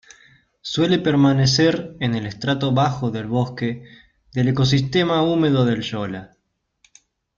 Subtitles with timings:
[0.63, 3.83] Suele permanecer en el estrato bajo del bosque
[4.33, 6.35] del ecosistema húmedo del shola.